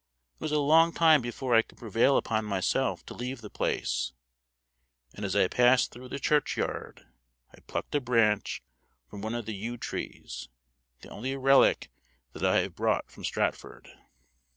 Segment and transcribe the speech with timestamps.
[0.33, 4.13] It was a long time before I could prevail upon myself to leave the place;
[5.13, 7.05] and as I passed through the churchyard
[7.53, 8.63] I plucked a branch
[9.07, 10.49] from one of the yew trees,
[11.01, 11.91] the only relic
[12.33, 13.89] that I have brought from Stratford.